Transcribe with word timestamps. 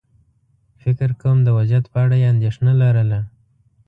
فکر 0.81 1.09
کووم 1.21 1.39
د 1.43 1.47
وضعيت 1.57 1.85
په 1.93 1.97
اړه 2.03 2.15
یې 2.21 2.27
اندېښنه 2.33 2.71
لرله. 2.81 3.19